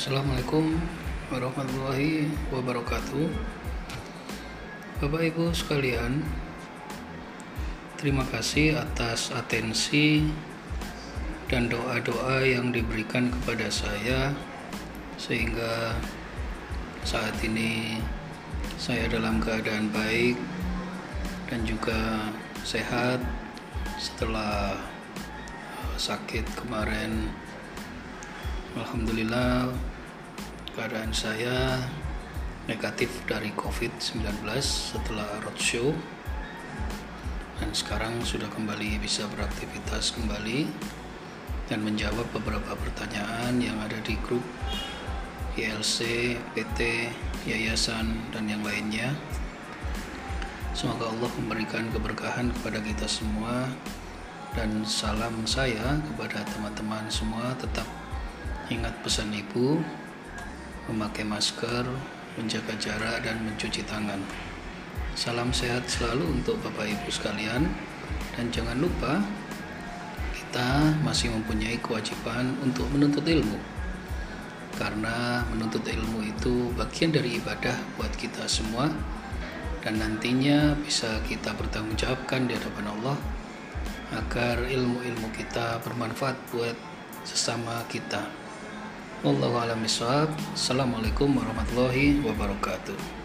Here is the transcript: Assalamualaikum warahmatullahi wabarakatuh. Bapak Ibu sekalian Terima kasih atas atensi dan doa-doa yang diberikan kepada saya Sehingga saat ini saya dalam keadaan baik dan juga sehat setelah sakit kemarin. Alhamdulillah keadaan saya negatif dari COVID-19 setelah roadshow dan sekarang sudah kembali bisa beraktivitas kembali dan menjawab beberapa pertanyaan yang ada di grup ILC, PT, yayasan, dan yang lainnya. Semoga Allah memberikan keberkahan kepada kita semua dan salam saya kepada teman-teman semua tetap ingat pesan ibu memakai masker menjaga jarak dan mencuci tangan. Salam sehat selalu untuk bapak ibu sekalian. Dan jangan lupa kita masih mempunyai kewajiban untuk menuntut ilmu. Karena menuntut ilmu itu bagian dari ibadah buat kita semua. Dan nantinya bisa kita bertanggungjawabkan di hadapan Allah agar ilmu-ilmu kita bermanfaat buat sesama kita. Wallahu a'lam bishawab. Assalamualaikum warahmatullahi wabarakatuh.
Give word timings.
Assalamualaikum 0.00 0.80
warahmatullahi 1.28 2.24
wabarakatuh. 2.48 3.28
Bapak 4.96 5.28
Ibu 5.28 5.52
sekalian 5.52 6.24
Terima 8.00 8.24
kasih 8.32 8.80
atas 8.80 9.28
atensi 9.28 10.24
dan 11.52 11.68
doa-doa 11.68 12.40
yang 12.40 12.72
diberikan 12.72 13.28
kepada 13.28 13.68
saya 13.68 14.32
Sehingga 15.20 15.92
saat 17.04 17.36
ini 17.44 18.00
saya 18.80 19.04
dalam 19.04 19.36
keadaan 19.36 19.92
baik 19.92 20.40
dan 21.52 21.60
juga 21.68 22.32
sehat 22.64 23.20
setelah 24.00 24.80
sakit 26.00 26.48
kemarin. 26.56 27.28
Alhamdulillah 28.80 29.89
keadaan 30.80 31.12
saya 31.12 31.76
negatif 32.64 33.12
dari 33.28 33.52
COVID-19 33.52 34.24
setelah 34.64 35.28
roadshow 35.44 35.92
dan 37.60 37.68
sekarang 37.76 38.16
sudah 38.24 38.48
kembali 38.48 38.96
bisa 38.96 39.28
beraktivitas 39.28 40.16
kembali 40.16 40.64
dan 41.68 41.84
menjawab 41.84 42.24
beberapa 42.32 42.72
pertanyaan 42.80 43.60
yang 43.60 43.76
ada 43.76 44.00
di 44.00 44.16
grup 44.24 44.40
ILC, 45.60 46.00
PT, 46.56 47.12
yayasan, 47.44 48.16
dan 48.32 48.48
yang 48.48 48.64
lainnya. 48.64 49.12
Semoga 50.72 51.12
Allah 51.12 51.28
memberikan 51.44 51.92
keberkahan 51.92 52.56
kepada 52.56 52.80
kita 52.80 53.04
semua 53.04 53.68
dan 54.56 54.80
salam 54.88 55.44
saya 55.44 56.00
kepada 56.08 56.40
teman-teman 56.56 57.04
semua 57.12 57.52
tetap 57.60 57.84
ingat 58.72 58.96
pesan 59.04 59.28
ibu 59.36 59.76
memakai 60.90 61.22
masker 61.22 61.86
menjaga 62.34 62.74
jarak 62.78 63.22
dan 63.22 63.38
mencuci 63.46 63.86
tangan. 63.86 64.18
Salam 65.14 65.54
sehat 65.54 65.86
selalu 65.86 66.42
untuk 66.42 66.58
bapak 66.62 66.90
ibu 66.90 67.08
sekalian. 67.10 67.70
Dan 68.34 68.50
jangan 68.50 68.78
lupa 68.78 69.22
kita 70.34 70.98
masih 71.06 71.30
mempunyai 71.30 71.78
kewajiban 71.78 72.58
untuk 72.62 72.90
menuntut 72.90 73.22
ilmu. 73.22 73.58
Karena 74.74 75.46
menuntut 75.50 75.86
ilmu 75.86 76.24
itu 76.24 76.74
bagian 76.74 77.14
dari 77.14 77.38
ibadah 77.38 77.74
buat 77.98 78.10
kita 78.18 78.46
semua. 78.50 78.90
Dan 79.80 80.00
nantinya 80.00 80.76
bisa 80.80 81.22
kita 81.24 81.56
bertanggungjawabkan 81.56 82.50
di 82.50 82.52
hadapan 82.58 82.86
Allah 82.98 83.16
agar 84.10 84.66
ilmu-ilmu 84.66 85.30
kita 85.30 85.78
bermanfaat 85.86 86.36
buat 86.50 86.74
sesama 87.22 87.86
kita. 87.86 88.39
Wallahu 89.20 89.52
a'lam 89.60 89.84
bishawab. 89.84 90.32
Assalamualaikum 90.56 91.36
warahmatullahi 91.36 92.24
wabarakatuh. 92.24 93.19